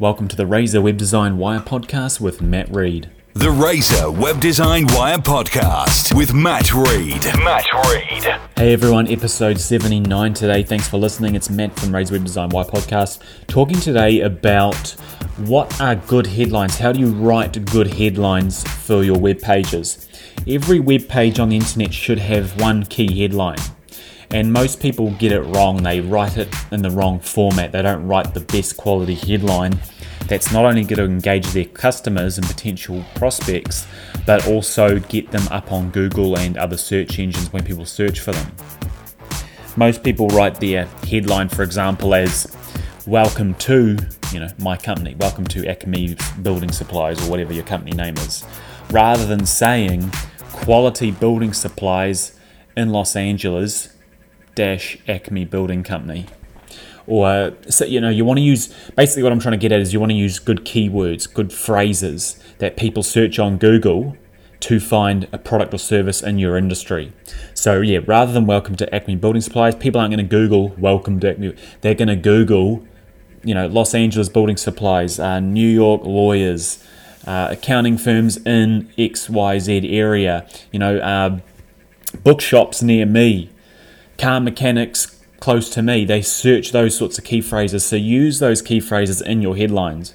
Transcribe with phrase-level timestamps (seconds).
[0.00, 3.12] Welcome to the Razor Web Design Wire podcast with Matt Reed.
[3.34, 7.24] The Razor Web Design Wire podcast with Matt Reed.
[7.44, 8.24] Matt Reed.
[8.56, 10.64] Hey everyone, episode 79 today.
[10.64, 11.36] Thanks for listening.
[11.36, 14.96] It's Matt from Razor Web Design Wire podcast talking today about
[15.44, 16.76] what are good headlines.
[16.76, 20.08] How do you write good headlines for your web pages?
[20.48, 23.60] Every web page on the internet should have one key headline.
[24.34, 25.80] And most people get it wrong.
[25.80, 27.70] They write it in the wrong format.
[27.70, 29.78] They don't write the best quality headline
[30.26, 33.86] that's not only going to engage their customers and potential prospects,
[34.26, 38.32] but also get them up on Google and other search engines when people search for
[38.32, 38.50] them.
[39.76, 42.52] Most people write their headline, for example, as
[43.06, 43.96] Welcome to,
[44.32, 48.44] you know, my company, welcome to Acme Building Supplies or whatever your company name is,
[48.90, 50.10] rather than saying
[50.50, 52.36] quality building supplies
[52.76, 53.93] in Los Angeles
[54.58, 56.26] Acme Building Company.
[57.06, 59.80] Or so, you know, you want to use basically what I'm trying to get at
[59.80, 64.16] is you want to use good keywords, good phrases that people search on Google
[64.60, 67.12] to find a product or service in your industry.
[67.52, 71.20] So yeah, rather than welcome to Acme Building Supplies, people aren't going to Google welcome
[71.20, 71.54] to Acme.
[71.82, 72.82] They're going to Google,
[73.42, 76.82] you know, Los Angeles Building Supplies, uh, New York lawyers,
[77.26, 80.48] uh, accounting firms in X Y Z area.
[80.72, 81.40] You know, uh,
[82.22, 83.50] bookshops near me
[84.18, 87.84] car mechanics close to me, they search those sorts of key phrases.
[87.84, 90.14] So use those key phrases in your headlines.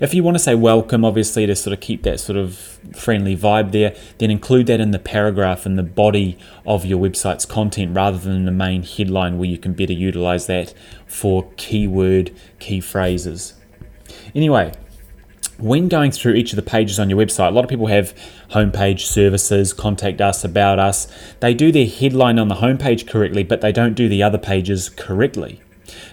[0.00, 2.56] If you want to say welcome, obviously, to sort of keep that sort of
[2.94, 7.46] friendly vibe there, then include that in the paragraph in the body of your website's
[7.46, 10.74] content rather than the main headline where you can better utilize that
[11.06, 13.54] for keyword key phrases.
[14.34, 14.72] Anyway,
[15.58, 18.14] when going through each of the pages on your website, a lot of people have
[18.50, 21.06] homepage services, contact us, about us.
[21.40, 24.88] They do their headline on the homepage correctly, but they don't do the other pages
[24.88, 25.60] correctly.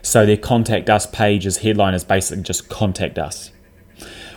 [0.01, 3.51] So their contact us page's headline is basically just contact us.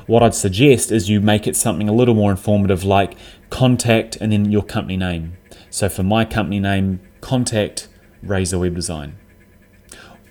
[0.06, 3.16] What I'd suggest is you make it something a little more informative, like
[3.50, 5.36] contact and then your company name.
[5.70, 7.88] So for my company name, contact
[8.22, 9.16] Razor Web Design,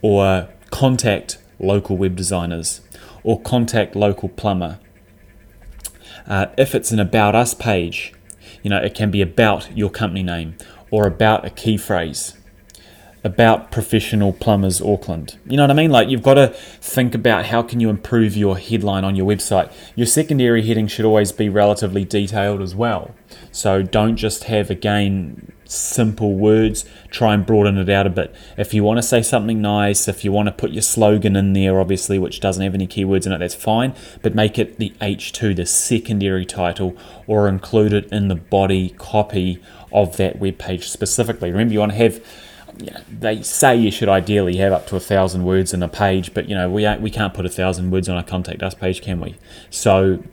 [0.01, 2.81] or contact local web designers
[3.23, 4.79] or contact local plumber.
[6.27, 8.13] Uh, if it's an About Us page,
[8.61, 10.55] you know, it can be about your company name
[10.91, 12.37] or about a key phrase.
[13.25, 15.37] About professional plumbers Auckland.
[15.45, 15.91] You know what I mean?
[15.91, 19.71] Like you've got to think about how can you improve your headline on your website.
[19.95, 23.15] Your secondary heading should always be relatively detailed as well.
[23.51, 28.35] So don't just have again simple words, try and broaden it out a bit.
[28.57, 31.53] If you want to say something nice, if you want to put your slogan in
[31.53, 34.91] there, obviously, which doesn't have any keywords in it, that's fine, but make it the
[35.01, 36.95] H2, the secondary title,
[37.27, 41.51] or include it in the body copy of that web page specifically.
[41.51, 42.23] Remember, you want to have
[43.09, 46.49] they say you should ideally have up to a thousand words in a page, but
[46.49, 49.19] you know we we can't put a thousand words on a contact us page, can
[49.19, 49.35] we?
[49.69, 50.23] So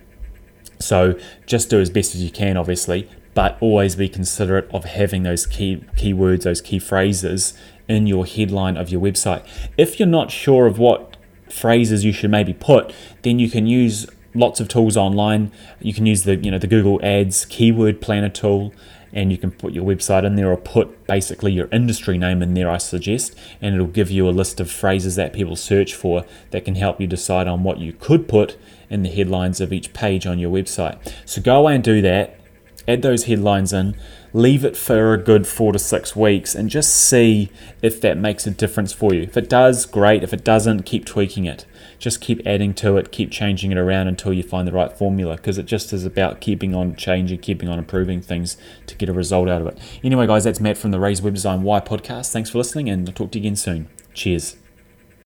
[0.79, 5.23] so just do as best as you can, obviously, but always be considerate of having
[5.23, 7.55] those key keywords, those key phrases
[7.89, 9.45] in your headline of your website.
[9.77, 11.17] If you're not sure of what
[11.50, 15.50] phrases you should maybe put, then you can use lots of tools online.
[15.81, 18.73] You can use the you know the Google Ads keyword planner tool
[19.12, 22.54] and you can put your website in there or put basically your industry name in
[22.54, 26.25] there I suggest and it'll give you a list of phrases that people search for
[26.50, 28.56] that can help you decide on what you could put
[28.88, 31.15] in the headlines of each page on your website.
[31.25, 32.40] So go away and do that
[32.87, 33.97] add those headlines in,
[34.33, 37.51] leave it for a good four to six weeks, and just see
[37.83, 39.23] if that makes a difference for you.
[39.23, 40.23] If it does, great.
[40.23, 41.67] If it doesn't, keep tweaking it.
[41.99, 45.37] Just keep adding to it, keep changing it around until you find the right formula
[45.37, 49.12] because it just is about keeping on changing, keeping on improving things to get a
[49.12, 49.79] result out of it.
[50.03, 52.33] Anyway, guys, that's Matt from the Razor Web Design Wire podcast.
[52.33, 53.89] Thanks for listening, and I'll talk to you again soon.
[54.15, 54.59] Cheers.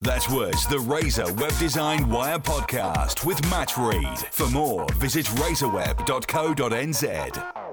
[0.02, 4.18] That was the Razor Web Design Wire podcast with Matt Reed.
[4.30, 7.63] For more, visit razorweb.co.nz.